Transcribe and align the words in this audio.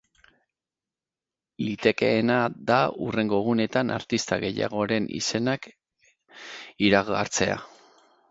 Litekeena 1.65 2.37
da 2.71 2.77
hurrengo 3.07 3.41
egunetan 3.45 3.93
artista 3.97 4.41
gehiagoren 4.45 5.07
izenak 5.21 5.67
iragartzea. 6.91 7.59